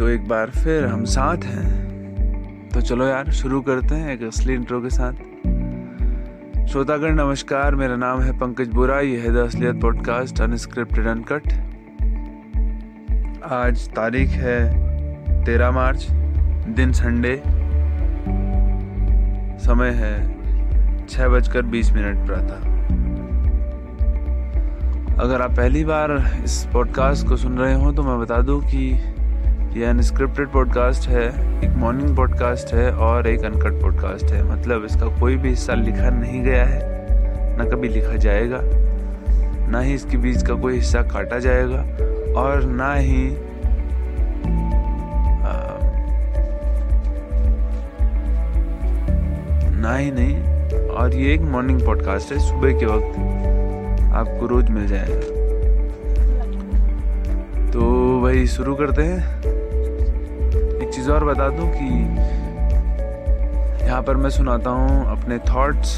तो 0.00 0.08
एक 0.08 0.28
बार 0.28 0.50
फिर 0.50 0.86
हम 0.86 1.04
साथ 1.04 1.36
हैं। 1.36 2.68
तो 2.68 2.80
चलो 2.80 3.06
यार, 3.06 3.30
शुरू 3.30 3.60
करते 3.60 3.94
हैं 3.94 4.12
एक 4.12 4.22
असली 4.22 4.54
इंट्रो 4.54 4.80
के 4.80 4.90
साथ। 4.90 5.12
श्रोतागण, 6.66 7.14
नमस्कार, 7.14 7.74
मेरा 7.74 7.96
नाम 7.96 8.20
है 8.20 8.38
पंकज 8.38 8.68
बुरा 8.68 9.00
यह 9.00 9.22
है 9.22 9.34
द 9.34 9.36
असलियत 9.36 9.80
पॉडकास्ट 9.80 10.40
अनस्क्रिप्टेड 10.40 11.06
अनकट 11.06 11.42
आज 13.44 13.88
तारीख 13.90 14.28
है 14.28 14.64
तेरह 15.44 15.70
मार्च, 15.70 16.08
दिन 16.68 16.92
संडे। 16.92 17.42
समय 19.58 19.90
है 19.90 20.36
छः 21.06 21.28
बजकर 21.28 21.62
बीस 21.62 21.92
मिनट 21.92 22.26
प्रातः। 22.26 22.70
अगर 25.22 25.42
आप 25.42 25.50
पहली 25.50 25.84
बार 25.84 26.40
इस 26.44 26.68
पॉडकास्ट 26.72 27.28
को 27.28 27.36
सुन 27.36 27.58
रहे 27.58 27.74
हो 27.74 27.92
तो 27.92 28.02
मैं 28.02 28.20
बता 28.20 28.42
दूँ 28.42 28.60
कि 28.62 29.14
ये 29.70 29.84
अनस्क्रिप्टेड 29.84 30.48
पॉडकास्ट 30.48 31.08
है 31.08 31.26
एक 31.64 31.70
मॉर्निंग 31.70 32.16
पॉडकास्ट 32.16 32.74
है 32.74 32.90
और 32.92 33.26
एक 33.26 33.44
अनकट 33.44 33.80
पॉडकास्ट 33.82 34.24
है। 34.24 34.42
मतलब 34.44 34.84
इसका 34.84 35.06
कोई 35.20 35.36
भी 35.36 35.48
हिस्सा 35.48 35.74
लिखा 35.74 36.10
नहीं 36.10 36.42
गया 36.42 36.64
है 36.64 37.58
ना 37.58 37.64
कभी 37.64 37.88
लिखा 37.88 38.16
जाएगा 38.16 38.60
ना 39.70 39.80
ही 39.80 39.94
इसके 39.94 40.16
बीच 40.16 40.42
का 40.42 40.54
कोई 40.54 40.74
हिस्सा 40.74 41.02
काटा 41.02 41.38
जाएगा 41.38 41.78
और 42.40 42.64
ना 42.64 42.94
ही 42.94 43.36
आ, 45.40 45.52
ना 49.80 49.96
ही 49.96 50.10
नहीं 50.10 50.88
और 50.88 51.14
ये 51.14 51.34
एक 51.34 51.40
मॉर्निंग 51.40 51.80
पॉडकास्ट 51.86 52.32
है 52.32 52.38
सुबह 52.38 52.78
के 52.78 52.86
वक्त 52.86 53.18
आपको 54.14 54.46
रोज 54.46 54.70
मिल 54.70 54.86
जाएगा। 54.86 55.38
तो 57.70 57.80
वही 58.20 58.46
शुरू 58.46 58.74
करते 58.74 59.02
हैं। 59.02 59.59
चीज़ 61.00 61.10
और 61.10 61.24
बता 61.24 61.48
दूँ 61.48 61.68
कि 61.72 61.84
यहाँ 63.84 64.02
पर 64.02 64.16
मैं 64.16 64.30
सुनाता 64.30 64.70
हूँ 64.70 65.04
अपने 65.10 65.38
थॉट्स 65.38 65.96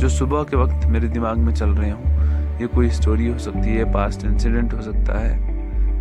जो 0.00 0.08
सुबह 0.08 0.42
के 0.42 0.56
वक्त 0.56 0.86
मेरे 0.86 1.08
दिमाग 1.08 1.38
में 1.38 1.54
चल 1.54 1.70
रहे 1.70 1.90
हों। 1.90 2.60
ये 2.60 2.66
कोई 2.66 2.90
स्टोरी 2.90 3.26
हो 3.26 3.38
सकती 3.38 3.76
है 3.76 3.84
पास्ट 3.92 4.24
इंसिडेंट 4.24 4.74
हो 4.74 4.80
सकता 4.82 5.18
है, 5.18 5.36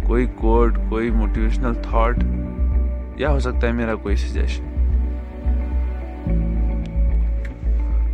कोई 0.07 0.27
कोड 0.39 0.77
कोई 0.89 1.11
मोटिवेशनल 1.11 1.75
थॉट 1.87 3.19
या 3.21 3.29
हो 3.29 3.39
सकता 3.39 3.67
है 3.67 3.73
मेरा 3.73 3.95
कोई 3.95 4.15
सजेशन 4.15 4.63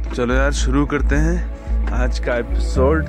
तो 0.04 0.16
चलो 0.16 0.34
यार, 0.34 0.52
शुरू 0.52 0.86
करते 0.86 1.16
हैं 1.16 1.92
आज 1.94 2.20
का 2.20 2.36
एपिसोड 2.36 3.06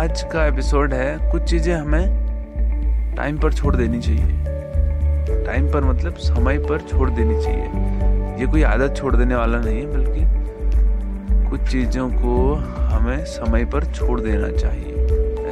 आज 0.00 0.22
का 0.22 0.44
एपिसोड 0.46 0.94
है, 0.94 1.30
कुछ 1.32 1.42
चीज़ें 1.42 1.74
हमें 1.74 3.14
टाइम 3.16 3.38
पर 3.38 3.52
छोड़ 3.52 3.76
देनी 3.76 4.00
चाहिए। 4.00 5.44
टाइम 5.44 5.66
पर 5.72 5.84
मतलब 5.84 6.14
समय 6.14 6.58
पर 6.58 6.80
छोड़ 6.80 7.10
देनी 7.10 7.42
चाहिए। 7.42 8.40
ये 8.40 8.46
कोई 8.46 8.62
आदत 8.62 8.94
छोड़ 8.96 9.16
देने 9.16 9.34
वाला 9.34 9.58
नहीं 9.58 9.80
है, 9.80 9.86
बल्कि 9.86 11.50
कुछ 11.50 11.68
चीज़ों 11.70 12.08
को 12.10 12.54
हमें 12.92 13.24
समय 13.24 13.64
पर 13.64 13.84
छोड़ 13.84 14.20
देना 14.20 14.48
चाहिए। 14.48 14.92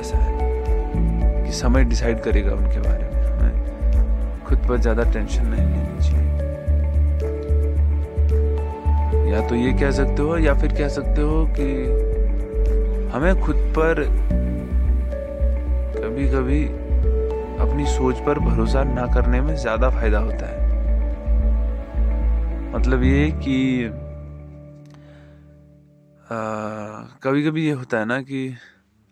ऐसा 0.01 0.19
है 0.19 0.33
कि 1.47 1.53
समय 1.53 1.85
डिसाइड 1.85 2.23
करेगा 2.23 2.53
उनके 2.53 2.81
बारे 2.81 3.05
में। 3.05 3.23
हमें 3.25 4.45
खुद 4.45 4.59
पर 4.59 4.77
ज़्यादा 4.77 5.03
टेंशन 5.03 5.47
नहीं 5.47 5.67
लेनी 5.67 5.99
चाहिए। 6.09 6.37
या 9.33 9.49
तो 9.49 9.55
ये 9.55 9.73
कह 9.73 9.91
सकते 9.91 10.23
हो 10.23 10.39
या 10.39 10.55
फिर 10.55 10.73
कह 10.73 10.89
सकते 10.89 11.21
हो 11.21 11.47
कि 11.59 11.69
हमें 13.15 13.41
खुद 13.41 13.57
पर 13.57 14.28
कभी 16.19 16.29
कभी 16.29 16.65
अपनी 17.63 17.85
सोच 17.87 18.19
पर 18.19 18.39
भरोसा 18.39 18.83
ना 18.85 19.07
करने 19.07 19.41
में 19.41 19.55
ज़्यादा 19.57 19.91
फ़ायदा 19.91 20.19
होता 20.19 20.47
है। 20.47 20.67
मतलब 22.75 23.03
ये 23.03 23.31
कि 23.43 23.89
कभी 27.25 27.45
कभी 27.45 27.67
ये 27.67 27.73
होता 27.73 27.99
है 27.99 28.05
ना 28.05 28.21
कि 28.21 28.57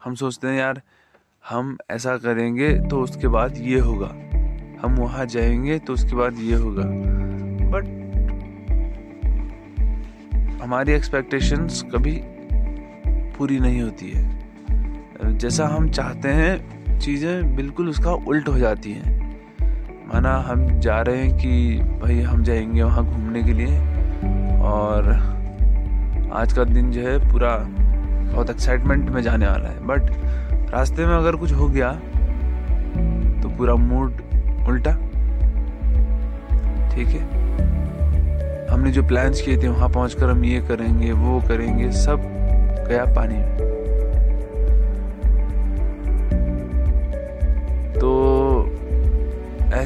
हम 0.00 0.14
सोचते 0.14 0.48
हैं, 0.48 0.58
यार, 0.58 0.82
हम 1.50 1.76
ऐसा 1.90 2.16
करेंगे 2.16 2.72
तो 2.80 3.02
उसके 3.02 3.28
बाद 3.28 3.56
ये 3.58 3.78
होगा। 3.78 4.08
हम 4.82 4.96
वहाँ 4.98 5.26
जाएँगे 5.26 5.78
तो 5.78 5.92
उसके 5.92 6.16
बाद 6.16 6.38
ये 6.40 6.54
होगा। 6.54 6.84
बट 7.70 7.84
हमारी 10.62 10.92
एक्सपेक्टेशंस 10.92 11.82
कभी 11.92 12.20
पूरी 13.38 13.60
नहीं 13.60 13.82
होती 13.82 14.10
है। 14.10 15.38
जैसा 15.38 15.66
हम 15.66 15.88
चाहते 15.90 16.28
हैं 16.28 16.75
चीज़ें 16.98 17.56
बिल्कुल 17.56 17.88
उसका 17.88 18.10
उल्ट 18.10 18.48
हो 18.48 18.58
जाती 18.58 18.92
हैं। 18.92 19.14
माना 20.08 20.34
हम 20.38 20.80
जा 20.80 21.00
रहे 21.00 21.16
हैं 21.16 21.36
कि 21.38 21.78
भाई 22.02 22.20
हम 22.20 22.42
जाएँगे 22.42 22.82
वहाँ 22.82 23.04
घूमने 23.04 23.42
के 23.42 23.52
लिए 23.52 23.78
और 24.62 25.10
आज 26.32 26.52
का 26.52 26.64
दिन 26.64 26.90
जो 26.90 27.00
है 27.00 27.18
पूरा 27.32 27.56
बहुत 28.32 28.50
एक्साइटमेंट 28.50 29.10
में 29.10 29.22
जाने 29.22 29.46
वाला 29.46 29.68
है। 29.68 29.86
बट 29.86 30.72
रास्ते 30.72 31.06
में 31.06 31.14
अगर 31.14 31.36
कुछ 31.36 31.52
हो 31.52 31.68
गया 31.68 31.92
तो 33.42 33.48
पूरा 33.48 33.74
मूड 33.74 34.20
उल्टा। 34.68 34.92
ठीक 36.90 37.08
है? 37.08 37.22
हमने 38.68 38.90
जो 38.90 39.02
प्लान्स 39.02 39.40
किए 39.40 39.56
थे, 39.56 39.68
वहाँ 39.68 39.88
पहुंचकर 39.88 40.30
हम 40.30 40.44
ये 40.44 40.60
करेंगे, 40.60 41.12
वो 41.12 41.40
करेंगे, 41.40 41.90
सब 41.92 42.20
गया 42.88 43.04
पानी 43.04 43.34
में। 43.34 43.65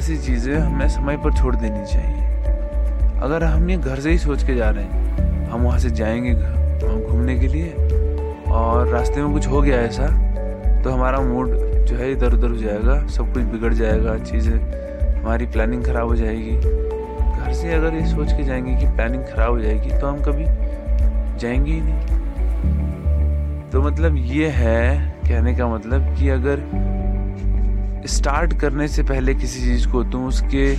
ऐसी 0.01 0.17
चीज़ें 0.17 0.55
हमें 0.55 0.89
समय 0.89 1.17
पर 1.17 1.33
छोड़ 1.33 1.55
देनी 1.57 1.85
चाहिए। 1.87 3.19
अगर 3.23 3.43
हम 3.45 3.69
ये 3.71 3.77
घर 3.77 4.01
से 4.01 4.11
ही 4.11 4.19
सोच 4.19 4.43
के 4.43 4.55
जा 4.55 4.69
रहे 4.71 4.85
हैं, 4.85 5.49
हम 5.49 5.63
वहाँ 5.63 5.79
से 5.79 5.91
जाएँगे 5.91 6.33
घूमने 7.07 7.39
के 7.39 7.49
लिए, 7.49 7.73
और 8.51 8.89
रास्ते 8.89 9.23
में 9.23 9.33
कुछ 9.33 9.47
हो 9.47 9.61
गया 9.63 9.81
ऐसा 9.81 10.07
तो 10.83 10.91
हमारा 10.91 11.21
मूड 11.21 11.51
जो 11.85 11.97
है 11.97 12.11
इधर 12.13 12.35
उधर 12.35 12.49
हो 12.49 12.57
जाएगा, 12.57 13.07
सब 13.09 13.33
कुछ 13.35 13.43
बिगड़ 13.45 13.73
जाएगा, 13.75 14.17
चीज़ें, 14.21 14.59
हमारी 15.21 15.47
प्लानिंग 15.47 15.85
ख़राब 15.85 16.09
हो 16.09 16.17
जाएगी। 16.17 16.57
घर 16.57 17.53
से 17.53 17.75
अगर 17.75 17.95
ये 17.95 18.07
सोच 18.07 18.33
के 18.33 18.45
जाएँगे 18.45 18.77
कि 18.77 18.87
प्लानिंग 18.87 19.25
ख़राब 19.25 19.51
हो 19.51 19.61
जाएगी 19.61 19.99
तो 19.99 20.07
हम 20.07 20.23
कभी 20.23 20.45
जाएँगे 21.41 21.73
ही 21.73 21.81
नहीं। 21.81 22.01
तो 23.71 23.83
मतलब 23.83 24.17
ये 24.17 24.49
है 24.49 24.99
कहने 25.29 25.55
का 25.55 25.69
मतलब 25.69 26.15
कि 26.17 26.29
अगर 26.29 26.90
स्टार्ट 28.07 28.53
करने 28.53 28.89
से 28.89 29.03
पहले 29.03 29.35
किसी 29.35 29.61
चीज़ 29.61 29.89
को, 29.89 30.03
तुम 30.05 30.27
उसके 30.27 30.77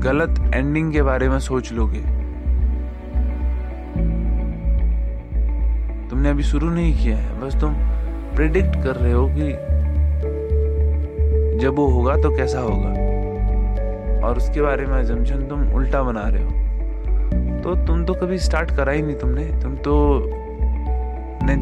गलत 0.00 0.54
एंडिंग 0.54 0.92
के 0.92 1.02
बारे 1.02 1.28
में 1.28 1.38
सोच 1.38 1.72
लोगे। 1.72 2.00
तुमने 6.10 6.30
अभी 6.30 6.42
शुरू 6.42 6.70
नहीं 6.70 7.04
किया 7.04 7.16
है, 7.16 7.40
बस 7.40 7.60
तुम 7.60 7.74
प्रिडिक्ट 8.36 8.76
कर 8.76 8.96
रहे 8.96 9.12
हो 9.12 9.28
कि 9.30 9.52
जब 11.58 11.74
वो 11.76 11.86
होगा 11.88 12.16
तो 12.16 12.36
कैसा 12.36 12.60
होगा। 12.60 12.90
और 14.26 14.36
उसके 14.36 14.62
बारे 14.62 14.86
में 14.86 15.00
एजम्पशन 15.00 15.42
तुम 15.42 15.72
उल्टा 15.72 16.02
बना 16.02 16.22
रहे 16.26 16.42
हो। 16.42 16.50
तो 17.62 17.74
तुम 17.86 18.04
तो 18.04 18.14
कभी 18.14 18.38
स्टार्ट 18.38 18.70
करा 18.70 18.92
ही 18.92 19.02
नहीं 19.02 19.16
तुमने। 19.16 19.44
तुम 19.44 19.76
तो 19.76 20.26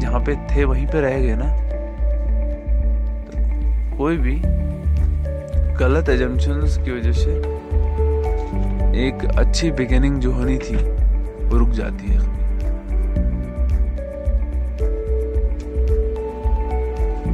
जहाँ 0.01 0.19
पे 0.19 0.35
थे 0.35 0.63
वहीं 0.63 0.87
पे 0.87 1.01
रह 1.01 1.19
गए 1.19 1.35
ना। 1.35 1.47
तो 3.23 3.97
कोई 3.97 4.17
भी 4.17 4.35
गलत 5.79 6.09
एजम्पन्स 6.09 6.77
की 6.77 6.91
वजह 6.91 7.11
से 7.11 7.31
एक 9.07 9.23
अच्छी 9.37 9.71
बिगिनिंग 9.71 10.19
जो 10.19 10.31
होनी 10.31 10.57
थी, 10.57 10.75
वो 11.45 11.57
रुक 11.57 11.69
जाती 11.69 12.07
है। 12.07 12.19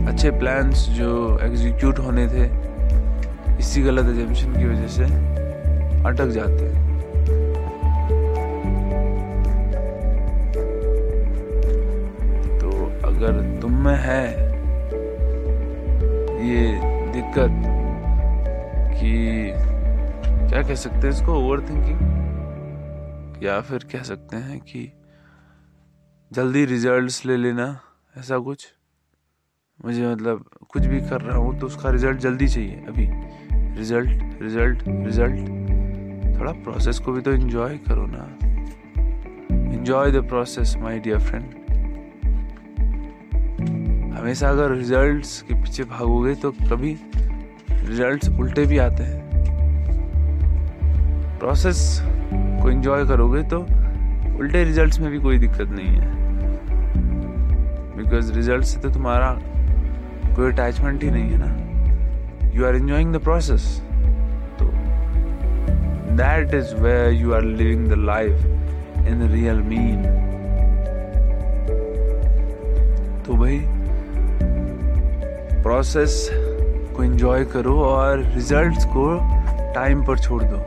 अच्छे 0.07 0.31
प्लान्स 0.31 0.87
जो 0.89 1.39
एग्जीक्यूट 1.41 1.99
होने 1.99 2.27
थे, 2.27 2.45
इसी 3.59 3.81
गलत 3.81 4.05
एजम्पन 4.05 4.59
की 4.59 4.65
वजह 4.65 4.87
से 4.87 5.03
अटक 6.03 6.27
जाते 6.27 6.65
हैं। 6.65 6.83
अगर 13.05 13.59
तुम 13.61 13.85
में 13.85 13.97
है 13.97 14.27
ये 16.47 16.67
दिक्कत 17.11 17.74
कि 19.05 19.51
क्या 20.49 20.61
कह 20.61 20.75
सकते 20.75 20.97
हैं 20.97 21.09
इसको 21.09 21.33
ओवर 21.33 21.59
थिंकिंग 21.59 23.43
या 23.43 23.59
फिर 23.61 23.83
कह 23.91 24.03
सकते 24.03 24.37
हैं 24.37 24.59
कि 24.59 24.91
जल्दी 26.31 26.65
रिजल्ट्स 26.65 27.25
ले 27.25 27.37
लेना, 27.37 27.79
ऐसा 28.17 28.37
कुछ? 28.37 28.67
मुझे 29.85 30.07
मतलब 30.07 30.45
कुछ 30.69 30.85
भी 30.85 31.01
कर 31.01 31.21
रहा 31.21 31.37
हूँ 31.37 31.59
तो 31.59 31.67
उसका 31.67 31.89
रिज़ल्ट 31.89 32.19
जल्दी 32.19 32.47
चाहिए, 32.47 32.83
अभी। 32.87 33.07
रिज़ल्ट 33.77 34.41
रिज़ल्ट 34.41 34.83
रिज़ल्ट 34.87 36.39
थोड़ा 36.39 36.51
प्रोसेस 36.51 36.99
को 36.99 37.11
भी 37.11 37.21
तो 37.21 37.31
एंजॉय 37.31 37.77
करो 37.77 38.05
ना। 38.07 38.23
Enjoy 39.73 40.11
the 40.11 40.27
process 40.27 40.75
my 40.77 40.99
dear 40.99 41.19
friend 41.19 41.53
हमेशा 44.17 44.49
अगर 44.49 44.71
रिजल्ट्स 44.71 45.41
के 45.41 45.53
पीछे 45.53 45.83
भागोगे 45.83 46.35
तो 46.35 46.51
कभी 46.51 46.93
रिजल्ट्स 47.85 48.29
उल्टे 48.39 48.65
भी 48.65 48.77
आते 48.77 49.03
हैं। 49.03 49.23
प्रोसेस 51.39 51.79
को 52.61 52.69
एंजॉय 52.69 53.05
करोगे 53.07 53.41
तो 53.49 53.59
उल्टे 54.39 54.63
रिजल्ट्स 54.63 54.99
में 54.99 55.09
भी 55.11 55.19
कोई 55.19 55.37
दिक्कत 55.39 55.69
नहीं 55.71 55.87
है। 55.87 56.13
बिकॉज़ 57.97 58.33
रिज़ल्ट 58.33 58.65
से 58.65 58.79
तो 58.79 58.89
तुम्हारा 58.89 59.29
कोई 60.35 60.51
अटैचमेंट 60.51 61.03
ही 61.03 61.11
नहीं 61.11 61.29
है 61.31 61.37
ना। 61.37 62.51
You 62.55 62.65
are 62.65 62.75
enjoying 62.75 63.13
the 63.13 63.19
process 63.23 63.63
तो 64.59 64.65
that 66.17 66.53
is 66.53 66.75
where 66.75 67.13
you 67.13 67.33
are 67.33 67.43
living 67.43 67.87
the 67.89 67.93
life 68.05 68.45
in 69.07 69.27
real 69.31 69.61
mean 69.69 70.01
तो 73.25 73.33
भाई 73.35 73.59
प्रोसेस 75.63 76.13
को 76.95 77.03
एंजॉय 77.03 77.45
करो 77.45 77.79
और 77.81 78.23
रिजल्ट्स 78.25 78.85
को 78.85 79.19
टाइम 79.75 80.03
पर 80.05 80.19
छोड़ 80.19 80.43
दो। 80.43 80.57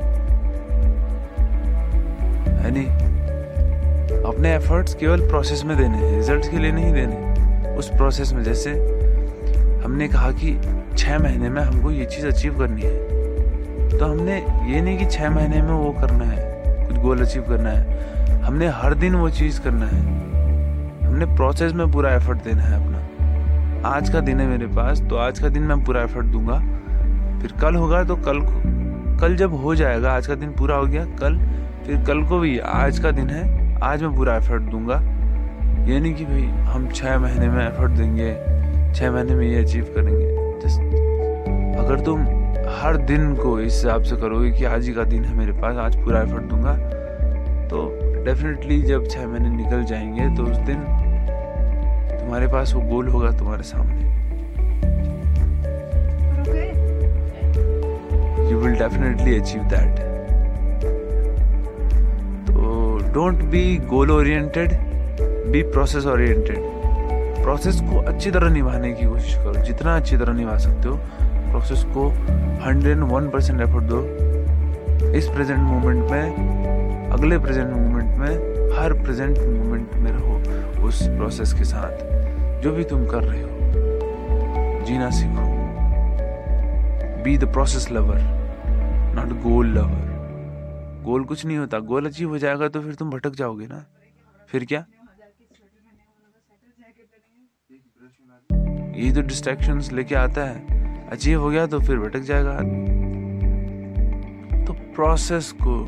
है 2.58 2.70
नहीं? 2.70 2.86
अपने 4.24 4.54
एफर्ट्स 4.54 4.94
केवल 4.94 5.28
प्रोसेस 5.28 5.62
में 5.64 5.76
देने 5.76 6.10
रिजल्ट्स 6.16 6.48
के 6.48 6.58
लिए 6.58 6.72
नहीं 6.72 6.92
देने 6.92 7.76
उस 7.76 7.88
प्रोसेस 7.88 8.32
में 8.32 8.42
जैसे 8.44 8.70
हमने 9.84 10.08
कहा 10.08 10.30
कि 10.32 10.54
छह 10.96 11.18
महीने 11.18 11.48
में 11.48 11.62
हमको 11.62 11.90
ये 11.90 12.04
चीज़ 12.04 12.26
अचीव 12.26 12.58
करनी 12.58 12.82
है 12.82 13.98
तो 13.98 14.04
हमने 14.04 14.36
ये 14.72 14.80
नहीं 14.80 14.98
कि 14.98 15.06
छह 15.06 15.30
महीने 15.30 15.62
में 15.62 15.72
वो 15.72 15.90
करना 16.00 16.24
है, 16.24 16.86
कुछ 16.88 16.96
गोल 16.96 17.20
अचीव 17.20 17.42
करना 17.42 17.70
है। 17.70 18.40
हमने 18.42 18.66
हर 18.74 18.94
दिन 18.94 19.14
वो 19.14 19.30
चीज़ 19.30 19.60
करना 19.60 19.86
है। 19.86 20.00
हमने 21.02 21.26
प्रोसेस 21.36 21.72
में 21.72 21.90
पूरा 21.92 22.14
एफर्ट 22.14 22.44
देना 22.44 22.62
है 22.62 22.74
अपना। 22.76 23.07
आज 23.86 24.08
का 24.10 24.20
दिन 24.20 24.40
है 24.40 24.46
मेरे 24.46 24.66
पास 24.66 25.00
तो 25.00 25.16
आज 25.16 25.38
का 25.38 25.48
दिन 25.48 25.62
मैं 25.62 25.82
पूरा 25.84 26.02
एफर्ट 26.02 26.26
दूँगा। 26.26 26.58
फिर 27.40 27.52
कल 27.60 27.74
होगा 27.74 28.02
तो 28.04 28.16
कल 28.16 28.40
कल 29.20 29.36
जब 29.36 29.52
हो 29.54 29.74
जाएगा, 29.74 30.12
आज 30.12 30.26
का 30.26 30.34
दिन 30.34 30.52
पूरा 30.52 30.76
हो 30.76 30.86
गया, 30.86 31.04
कल 31.20 31.38
फिर 31.86 32.02
कल 32.06 32.22
को 32.22 32.38
भी 32.38 32.58
आज 32.58 32.98
का 32.98 33.10
दिन 33.10 33.30
है, 33.30 33.80
आज 33.82 34.02
मैं 34.02 34.14
पूरा 34.16 34.36
एफर्ट 34.36 34.62
दूँगा। 34.62 34.94
यानी 35.88 36.12
कि 36.14 36.24
भाई, 36.24 36.42
हम 36.64 36.88
छः 36.88 37.18
महीने 37.18 37.48
में 37.48 37.64
एफर्ट 37.66 37.90
देंगे 37.90 38.34
छः 38.94 39.10
महीने 39.10 39.34
में 39.34 39.46
ये 39.46 39.62
अचीव 39.62 39.84
करेंगे। 39.96 40.60
जस्ट 40.60 41.78
अगर 41.78 42.00
तुम 42.00 42.26
हर 42.80 42.96
दिन 43.06 43.34
को 43.34 43.58
इस 43.60 43.74
हिसाब 43.74 44.02
से 44.02 44.16
करोगे 44.16 44.50
कि 44.52 44.64
आज 44.64 44.86
ही 44.86 44.94
का 44.94 45.04
दिन 45.04 45.24
है 45.24 45.36
मेरे 45.36 45.52
पास, 45.52 45.76
आज 45.76 45.96
पूरा 45.96 46.22
एफर्ट 46.22 46.42
दूँगा 46.44 46.76
तो 47.68 47.88
डेफिनेटली 48.24 48.82
जब 48.82 49.08
छः 49.08 49.26
महीने 49.26 49.56
निकल 49.56 49.84
जाएँगे 49.84 50.36
तो 50.36 50.50
उस 50.50 50.56
दिन 50.66 50.84
तुम्हारे 52.28 52.46
पास 52.46 52.72
वो 52.74 52.80
गोल 52.88 53.06
होगा 53.08 53.30
तुम्हारे 53.38 53.62
सामने। 53.64 54.02
You 58.50 58.58
will 58.58 58.74
definitely 58.78 59.36
achieve 59.36 59.62
that 59.70 60.00
तो 62.48 62.98
don't 63.14 63.42
be 63.50 63.62
goal 63.88 64.10
oriented 64.10 64.72
be 65.52 65.62
process 65.72 66.06
oriented 66.06 66.60
process 67.42 67.80
को 67.80 68.02
अच्छी 68.04 68.30
तरह 68.30 68.50
निभाने 68.50 68.92
की 68.92 69.06
कोशिश 69.06 69.34
करो। 69.36 69.64
जितना 69.64 69.96
अच्छी 69.96 70.16
तरह 70.16 70.32
निभा 70.34 70.58
सकते 70.58 70.88
हो 70.88 70.96
प्रोसेस 71.50 71.84
को 71.96 72.08
हंड्रेड 72.66 72.98
वन 73.12 73.28
परसेंट 73.30 73.60
एफर्ट 73.60 73.84
दो। 73.94 74.02
इस 75.16 75.28
प्रेजेंट 75.28 75.60
मोमेंट 75.60 76.10
में 76.10 77.10
अगले 77.12 77.38
प्रेजेंट 77.38 77.68
मोमेंट 77.68 78.16
में 78.18 78.32
हर 78.78 78.92
प्रेजेंट 79.02 79.38
मोमेंट 79.38 79.94
में 79.94 80.10
रहो। 80.12 80.36
उस 80.78 81.02
प्रोसेस 81.08 81.52
के 81.52 81.64
साथ 81.64 82.62
जो 82.62 82.72
भी 82.72 82.84
तुम 82.84 83.06
कर 83.06 83.22
रहे 83.24 83.42
हो। 83.42 84.84
जीना 84.86 85.10
सीखो। 85.10 85.46
Be 87.22 87.36
the 87.38 87.52
process 87.52 87.90
lover 87.92 88.20
not 89.14 89.32
goal 89.42 89.66
lover 89.68 90.06
goal 91.04 91.24
कुछ 91.24 91.44
नहीं 91.46 91.56
होता। 91.56 91.78
गोल 91.78 92.06
अचीव 92.06 92.28
हो 92.28 92.38
जाएगा 92.38 92.68
तो 92.68 92.80
फिर 92.80 92.94
तुम 92.94 93.10
भटक 93.10 93.34
जाओगे 93.34 93.66
ना। 93.66 93.84
फिर 94.48 94.64
क्या? 94.64 94.84
ये 98.96 99.12
तो 99.14 99.22
डिस्ट्रैक्शन 99.22 99.80
लेके 99.92 100.14
आता 100.14 100.44
है। 100.44 101.08
अचीव 101.08 101.40
हो 101.40 101.50
गया 101.50 101.66
तो 101.66 101.80
फिर 101.80 101.98
भटक 101.98 102.20
जाएगा। 102.20 102.56
तो 104.64 104.72
प्रोसेस 104.72 105.54
को 105.62 105.82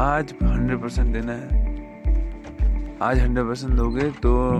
आज 0.00 0.34
हंड्रेड 0.42 0.80
परसेंट 0.82 1.12
देना 1.12 1.32
है। 1.32 1.65
आज 3.02 3.18
हंड्रेड 3.18 3.46
परसेंट 3.46 3.72
दोगे 3.72 4.02
तो 4.22 4.50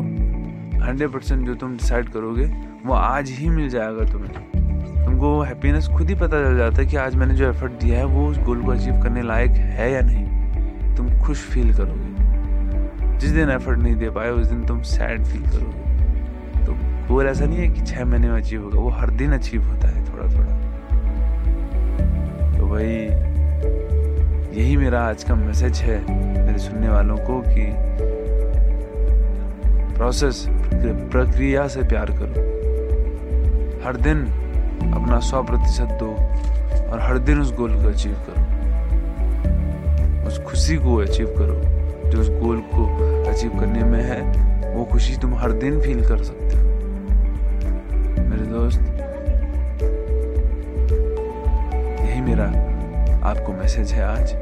हंड्रेड 0.83 1.09
परसेंट 1.11 1.47
जो 1.47 1.55
तुम 1.55 1.77
डिसाइड 1.77 2.09
करोगे, 2.09 2.45
वो 2.87 2.95
आज 2.95 3.31
ही 3.31 3.49
मिल 3.49 3.69
जाएगा 3.69 4.05
तुम्हें। 4.13 5.05
तुमको 5.05 5.29
वो 5.29 5.43
हैप्पीनेस 5.43 5.87
खुद 5.89 6.09
ही 6.09 6.15
पता 6.15 6.43
चल 6.45 6.57
जाता 6.57 6.77
है 6.77 6.87
कि 6.87 6.97
आज 6.97 7.15
मैंने 7.15 7.35
जो 7.35 7.49
एफर्ट 7.51 7.73
दिया 7.73 7.99
है, 7.99 8.05
वो 8.05 8.27
उस 8.27 8.39
गोल 8.39 8.63
को 8.63 8.71
अचीव 8.71 9.01
करने 9.03 9.23
लायक 9.23 9.51
है 9.51 9.91
या 9.93 10.01
नहीं। 10.01 10.97
तुम 10.97 11.09
खुश 11.21 11.45
फील 11.45 11.73
करोगे। 11.75 13.19
जिस 13.19 13.31
दिन 13.31 13.51
एफर्ट 13.51 13.79
नहीं 13.79 13.95
दे 13.97 14.11
पाए, 14.11 14.31
उस 14.31 14.47
दिन 14.47 14.67
तुम 14.67 14.83
सैड 14.83 15.25
फील 15.25 15.43
करोगे। 15.43 16.67
तो 16.67 16.73
गोल 17.09 17.27
ऐसा 17.27 17.45
नहीं 17.45 17.59
है 17.59 17.69
कि 17.69 17.83
छह 17.83 18.05
महीने 18.05 18.29
में 18.29 18.41
अचीव 18.41 18.63
होगा, 18.63 18.81
वो 18.81 18.89
हर 18.89 19.11
दिन 19.11 19.33
अचीव 19.33 19.63
होता 19.63 19.89
है 19.89 20.05
थोड़ा 20.05 20.35
थोड़ा 20.35 20.55
तो 22.59 22.67
भाई, 22.67 22.87
यही 24.57 24.77
मेरा 24.77 25.01
आज 25.01 25.25
का 25.25 25.35
मैसेज 25.35 25.79
है 25.79 25.99
मेरे 26.47 26.59
सुनने 26.59 26.89
वालों 26.89 27.17
को 27.17 27.43
कि 27.49 27.87
प्रोसेस 29.97 30.45
प्रक्रिया 31.13 31.67
से 31.69 31.83
प्यार 31.83 32.11
करो। 32.11 32.45
हर 33.85 33.97
दिन 33.97 34.19
अपना 34.93 35.19
सौ 35.21 35.43
प्रतिशत 35.43 35.97
दो 36.01 36.11
और 36.91 37.01
हर 37.01 37.19
दिन 37.19 37.41
उस 37.41 37.53
गोल 37.55 37.75
को 37.75 37.89
अचीव 37.89 38.17
करो। 38.27 38.43
उस 40.27 40.39
खुशी 40.39 40.77
को 40.77 40.97
अचीव 40.97 41.27
करो 41.39 42.11
जो 42.11 42.21
उस 42.21 42.29
गोल 42.43 42.59
को 42.75 42.85
अचीव 43.31 43.59
करने 43.61 43.85
में 43.85 44.03
है। 44.03 44.21
वो 44.75 44.85
खुशी 44.85 45.17
तुम 45.17 45.35
हर 45.35 45.53
दिन 45.53 45.81
फील 45.81 46.01
कर 46.09 46.23
सकते 46.23 46.57
हो। 46.57 46.65
मेरे 48.21 48.47
दोस्त, 48.47 48.81
यही 52.01 52.21
मेरा 52.21 52.49
आपको 53.31 53.53
मैसेज 53.53 53.93
है 53.93 54.05
आज। 54.05 54.35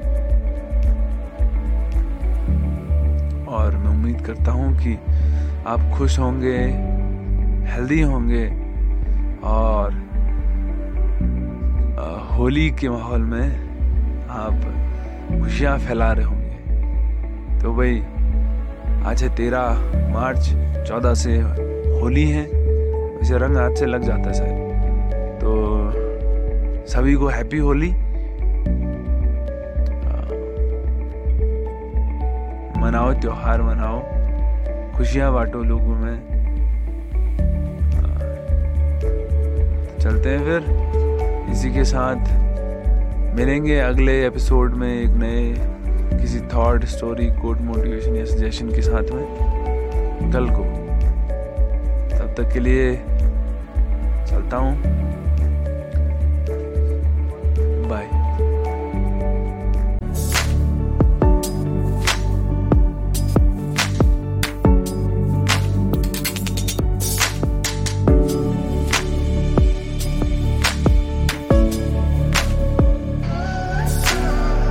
और 3.48 3.76
मैं 3.76 3.90
उम्मीद 3.90 4.20
करता 4.20 4.52
हूँ 4.52 4.76
कि 4.78 4.98
आप 5.66 5.92
खुश 5.98 6.18
होंगे 6.18 6.58
हेल्दी 7.70 8.00
होंगे 8.00 8.46
और 9.44 9.92
होली 12.32 12.70
के 12.70 12.88
माहौल 12.88 13.20
में 13.20 13.46
आप 14.28 14.60
खुशियाँ 15.42 15.78
फैला 15.78 16.12
रहे 16.12 16.24
होंगे। 16.24 16.54
तो 17.60 17.74
भाई, 17.74 18.00
आज 19.04 19.22
है 19.22 19.36
तेरह 19.36 19.70
मार्च, 20.12 20.40
चौदह 20.88 21.14
से 21.14 21.40
होली 22.00 22.30
है, 22.30 22.46
वैसे 23.16 23.38
रंग 23.38 23.56
आज 23.56 23.78
से 23.78 23.86
लग 23.86 24.02
जाता 24.02 24.22
है 24.22 24.34
शायद। 24.34 24.74
तो 25.40 25.90
सभी 26.86 27.14
को 27.14 27.28
हैप्पी 27.28 27.58
होली। 27.58 27.90
मनाओ, 32.80 33.12
त्योहार 33.12 33.62
मनाओ। 33.62 34.13
खुशियाँ 34.96 35.32
बांटो 35.32 35.62
लोगों 35.62 35.94
में। 35.94 36.18
चलते 40.00 40.28
हैं 40.28 40.38
फिर। 40.38 41.52
इसी 41.52 41.72
के 41.72 41.84
साथ 41.84 42.16
मिलेंगे 43.36 43.78
अगले 43.78 44.26
एपिसोड 44.26 44.74
में 44.74 45.02
एक 45.02 45.10
नए 45.10 45.54
किसी 46.20 46.40
थॉट 46.40 46.84
स्टोरी 46.84 47.26
कोड 47.26 47.60
मोटिवेशन 47.60 48.16
या 48.16 48.24
सजेशन 48.24 48.68
के 48.68 48.82
साथ 48.82 49.10
में। 49.12 50.32
कल 50.32 50.46
को। 50.50 50.64
तब 52.18 52.34
तक 52.38 52.52
के 52.52 52.60
लिए 52.60 52.96
चलता 54.26 54.56
हूँ। 54.56 55.03